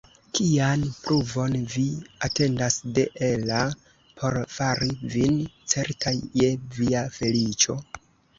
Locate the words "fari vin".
4.55-5.39